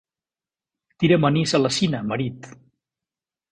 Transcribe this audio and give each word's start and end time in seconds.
Tira'm 1.03 1.29
anís 1.29 1.55
a 1.59 1.63
la 1.63 1.73
sina, 1.77 2.01
marit. 2.15 2.51